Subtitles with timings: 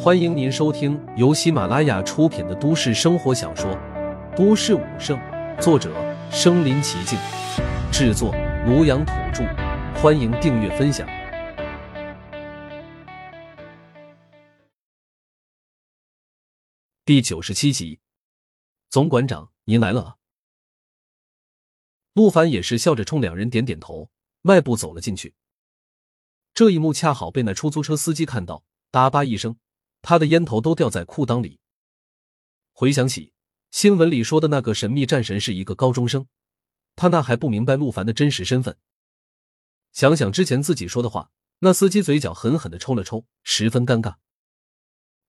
[0.00, 3.70] 欢迎您收听由喜马拉雅出品的都市生活小说
[4.36, 5.18] 《都市武圣》，
[5.60, 5.92] 作者：
[6.30, 7.18] 身临其境，
[7.92, 8.32] 制作：
[8.66, 9.44] 庐阳土著。
[10.00, 11.08] 欢迎订阅分享。
[17.04, 18.00] 第九十七集，
[18.88, 20.18] 总馆长，您来了！
[22.12, 24.10] 陆凡也是笑着冲两人点点头，
[24.42, 25.34] 迈步走了进去。
[26.54, 29.56] 这一幕恰好被那出租车司机看到，哒吧一声。
[30.00, 31.58] 他的烟头都掉在裤裆里。
[32.72, 33.32] 回想起
[33.72, 36.28] 新闻里说的那个神秘战神是一个高中生，
[36.94, 38.78] 他那还不明白陆凡的真实身份。
[39.92, 44.14] 想想之前自己说的话，那司机嘴角狠狠的抽了抽，十分尴尬。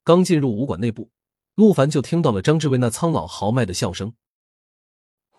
[0.04, 1.10] 刚进入武馆内部，
[1.56, 4.14] 陆凡就听到了张志伟那苍老豪迈的笑声：“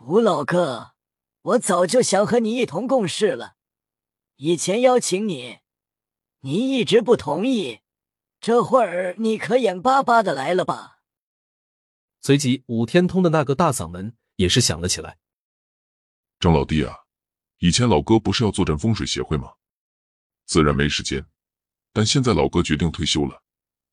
[0.07, 0.95] 吴老哥，
[1.43, 3.55] 我早就想和你一同共事了，
[4.37, 5.61] 以前邀请你，
[6.41, 7.81] 你一直不同意。”
[8.41, 11.03] 这会儿你可眼巴巴的来了吧？
[12.23, 15.19] 随即，武天通的那个大嗓门也是响了起来
[16.41, 17.01] ：“张老弟啊，
[17.59, 19.53] 以前老哥不是要坐镇风水协会吗？
[20.47, 21.27] 自然没时间，
[21.93, 23.43] 但现在老哥决定退休了，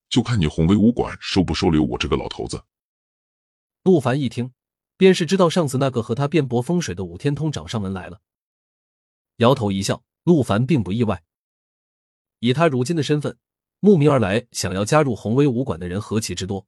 [0.07, 2.63] 就看你宏威武馆收不收留我这个老头子。”
[3.83, 4.53] 陆凡一听，
[4.95, 8.21] 便是知道上次那个和他辩驳风水的武天通找上门来了，
[9.37, 10.05] 摇头一笑。
[10.23, 11.23] 陆凡并不意外，
[12.39, 13.37] 以他如今的身份。
[13.79, 16.65] 慕名而来，想要加入宏威武馆的人何其之多。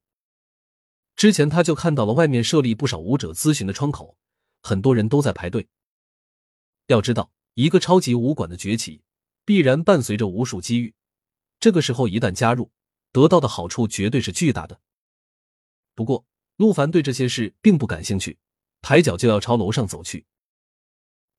[1.16, 4.16] 之前他就看到了外面设立不少武者咨询的窗口，
[4.62, 5.68] 很多人都在排队。
[6.86, 9.02] 要知道，一个超级武馆的崛起，
[9.44, 10.94] 必然伴随着无数机遇。
[11.58, 12.70] 这个时候一旦加入，
[13.12, 14.80] 得到的好处绝对是巨大的。
[15.94, 16.24] 不过，
[16.56, 18.38] 陆凡对这些事并不感兴趣，
[18.80, 20.26] 抬脚就要朝楼上走去。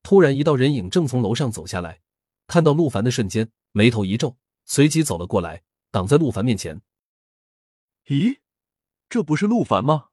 [0.03, 2.01] 突然，一道人影正从楼上走下来，
[2.45, 4.37] 看到陆凡的瞬间，眉头一皱。
[4.73, 6.81] 随即走了过来，挡在陆凡面前。
[8.05, 8.39] 咦，
[9.09, 10.11] 这不是陆凡吗？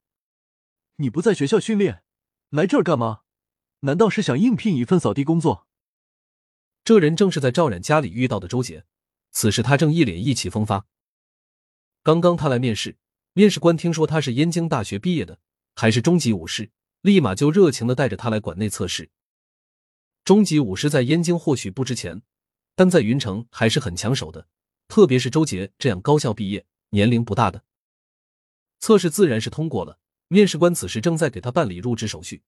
[0.97, 2.03] 你不在学校训练，
[2.51, 3.21] 来这儿干嘛？
[3.83, 5.69] 难道是想应聘一份扫地工作？
[6.83, 8.85] 这人正是在赵冉家里遇到的周杰，
[9.31, 10.89] 此时他正一脸意气风发。
[12.03, 12.99] 刚刚他来面试，
[13.35, 15.39] 面试官听说他是燕京大学毕业的，
[15.77, 19.13] 还是中级武士，立马就热情的带着他来馆内测试。
[20.25, 22.23] 中级武士在燕京或许不值钱。
[22.79, 24.47] 但在云城还是很抢手的，
[24.87, 27.65] 特别是周杰这样高校毕业、年龄不大的。
[28.79, 32.45] 测试自然是通过了，面试官此时正在给他办理入职手续。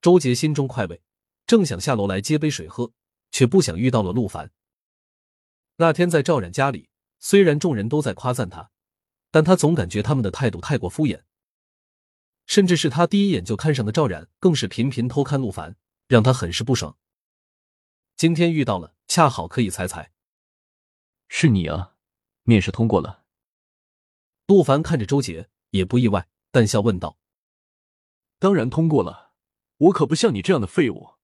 [0.00, 1.02] 周杰心中快慰，
[1.46, 2.94] 正想下楼来接杯水喝，
[3.30, 4.52] 却不想遇到了陆凡。
[5.76, 6.88] 那天在赵冉家里，
[7.18, 8.70] 虽然众人都在夸赞他，
[9.30, 11.24] 但他总感觉他们的态度太过敷衍，
[12.46, 15.76] 甚至是他第一眼就看上的赵冉，更是频频偷看陆凡，
[16.08, 16.96] 让他很是不爽。
[18.16, 18.94] 今天遇到了。
[19.10, 20.12] 恰好可以猜猜，
[21.26, 21.96] 是你啊！
[22.44, 23.24] 面试通过了。
[24.46, 27.18] 陆凡看着周杰，也不意外，淡笑问道
[28.38, 29.32] ：“当然通过了，
[29.78, 31.14] 我可不像你这样的废物，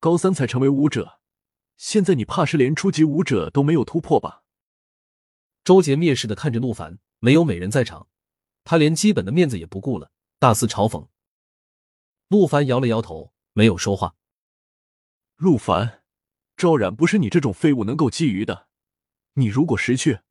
[0.00, 1.20] 高三才成为武者，
[1.76, 4.42] 现在你怕是连初级武者都没有突破吧？”
[5.62, 8.08] 周杰蔑视的看着陆凡，没有美人在场，
[8.64, 10.10] 他连基本的面子也不顾了，
[10.40, 11.06] 大肆嘲讽。
[12.26, 14.16] 陆凡摇了摇头，没有说话。
[15.36, 15.97] 陆凡。
[16.58, 18.66] 赵冉不是你这种废物能够觊觎的，
[19.34, 20.22] 你如果识趣，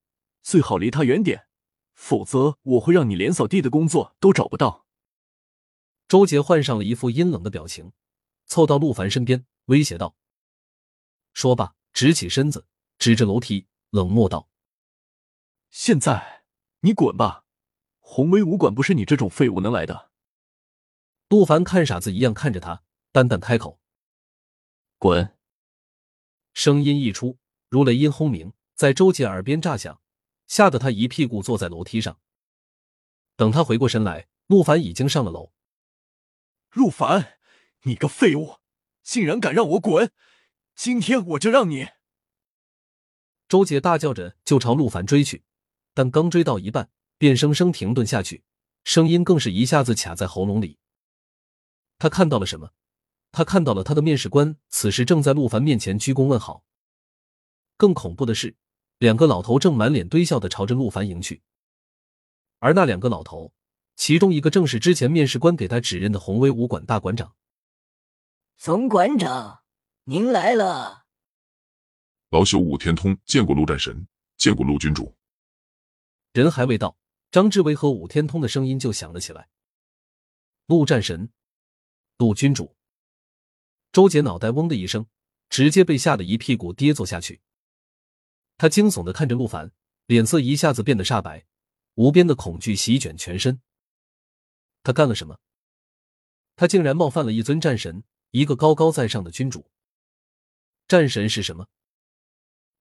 [0.44, 1.48] 最好离他远点，
[1.94, 4.86] 否则我会让你连扫地的工作都找不到。
[6.10, 7.94] 周杰换上了一副阴冷的表情，
[8.46, 10.18] 凑到陆凡身边，威胁道
[11.32, 12.68] ：“说罢，直起身子，
[12.98, 14.50] 指着楼梯，冷漠道
[15.72, 16.44] ：‘现在
[16.82, 17.46] 你滚吧，
[18.00, 20.12] 宏威武馆不是你这种废物能来的。’”
[21.30, 22.84] 陆凡看傻子一样看着他，
[23.14, 23.80] 淡淡开口
[25.00, 25.34] ：“滚。”
[26.57, 27.38] 声音一出，
[27.69, 30.01] 如雷音轰鸣，在周杰耳边炸响，
[30.47, 32.19] 吓得他一屁股坐在楼梯上。
[33.35, 35.53] 等他回过神来，陆凡已经上了楼。
[36.72, 37.38] 陆凡，
[37.84, 38.56] 你个废物，
[39.03, 40.12] 竟然敢让我滚！
[40.73, 41.90] 今天我就让你……
[43.47, 45.44] 周杰大叫着就朝陆凡追去，
[45.94, 46.89] 但刚追到一半，
[47.19, 48.44] 便生生停顿下去，
[48.83, 50.80] 声音更是一下子卡在喉咙里。
[52.00, 52.71] 他看到了什么？
[53.31, 56.63] 他看到了他的面试官，此时正在陆凡面前鞠躬问好。
[57.75, 58.56] 更恐怖的是，
[58.97, 61.44] 两个老头正满脸堆笑的朝着陆凡迎去。
[62.59, 63.53] 而那两个老头，
[63.95, 67.35] 其中一个正是之前面试官给他指认的宏威武馆大馆长。
[68.57, 69.62] 总馆长，
[70.06, 71.06] 您来了。
[72.29, 74.07] 老朽武天通见过陆战神，
[74.38, 75.15] 见过陆君主。
[76.33, 76.97] 人还未到，
[77.29, 79.50] 张志伟和武天通的声音就响了起来。
[80.65, 81.31] 陆战神，
[82.18, 82.76] 陆君主。
[83.98, 85.08] 周杰脑袋嗡的一声，
[85.50, 87.42] 直接被吓得一屁股跌坐下去。
[88.56, 89.72] 他惊悚的看着陆凡，
[90.06, 91.48] 脸色一下子变得煞白，
[91.96, 93.60] 无边的恐惧席卷全身。
[94.84, 95.40] 他干了什么？
[96.56, 99.72] 他竟然冒犯了一尊战神，一个高高在上的君主。
[100.88, 101.68] 战神是什么？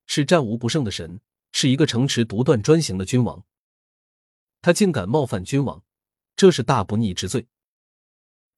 [0.05, 3.43] 是战无不胜的神，是一个城池独断专行的君王。
[4.61, 5.83] 他竟敢冒犯君王，
[6.37, 7.49] 这是大不逆之罪。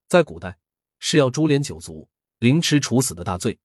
[0.08, 0.58] 在古代，
[0.98, 3.58] 是要株连九族、凌迟处死的大罪。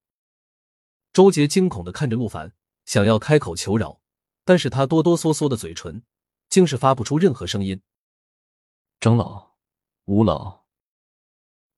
[1.11, 2.53] 周杰惊恐的看着陆凡，
[2.85, 4.01] 想要开口求饶，
[4.43, 6.03] 但是他哆哆嗦嗦的嘴唇，
[6.49, 7.81] 竟是发不出任何声音。
[8.99, 9.51] 长老，
[10.05, 10.63] 吴老。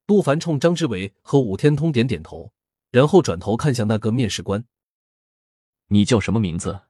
[0.06, 2.52] 陆凡冲张之伟和武天通点点头，
[2.90, 4.64] 然后转头看向那个面试官
[5.88, 6.82] ：“你叫什么名字？”“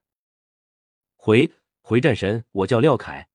[1.17, 3.29] 回回战神，我叫廖凯。”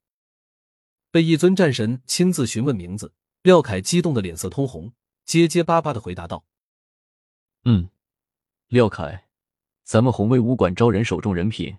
[1.09, 4.94] 被一尊战神亲自询问名字，廖凯激动的脸色通红，
[5.25, 6.45] 结结巴巴的回答道
[7.63, 7.90] ：“嗯，
[8.69, 9.28] 廖凯，
[9.84, 11.78] 咱们红威武馆招人首重人品，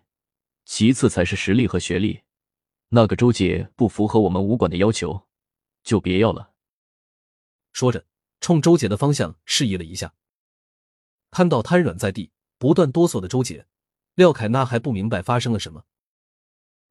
[0.64, 2.22] 其次才是实力和学历。
[2.90, 5.26] 那个周杰不符合我们武馆的要求，
[5.82, 6.52] 就别要了。”
[7.72, 8.06] 说着，
[8.40, 10.14] 冲周杰的方向示意了一下。
[11.32, 13.66] 看到瘫软在地、不断哆嗦的周杰，
[14.14, 15.84] 廖凯那还不明白发生了什么。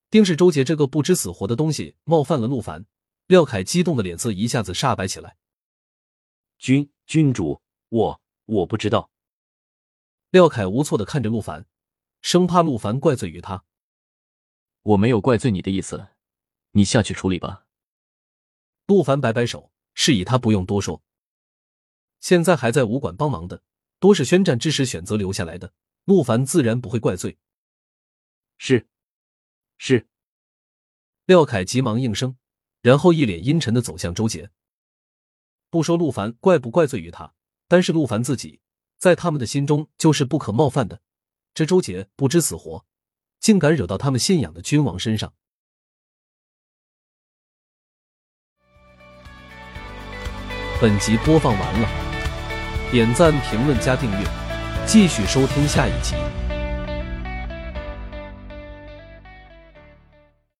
[0.10, 2.86] 定是周杰这个不知死活的东西冒犯了陆凡，
[3.28, 5.38] 廖凯激动的脸色一下子煞白起来。
[6.58, 8.21] 君君主，我
[8.52, 9.10] 我不知道。
[10.30, 11.66] 廖凯无措的看着陆凡，
[12.22, 13.64] 生怕陆凡怪罪于他。
[14.82, 16.10] 我没有怪罪你的意思，
[16.72, 17.66] 你下去处理吧。
[18.88, 21.02] 陆凡摆摆手，示意他不用多说。
[22.20, 23.64] 现在还在武馆帮忙的，
[24.00, 27.38] 多是宣战之时选择留下来的，陆凡自然不会怪罪。
[28.58, 28.86] 是。
[29.78, 30.08] 是，
[31.26, 32.38] 廖凯急忙应声，
[32.82, 34.52] 然后一脸阴沉的走向周杰。
[35.70, 37.34] 不说陆凡怪不怪罪于他，
[37.72, 38.60] 但是陆凡自己
[38.98, 41.00] 在他们的心中就是不可冒犯的。
[41.54, 42.84] 这周杰不知死活，
[43.40, 45.32] 竟敢惹到他们信仰的君王身上。
[50.82, 54.28] 本集播放完了，点赞、评论、加订阅，
[54.86, 56.41] 继续收听下一集。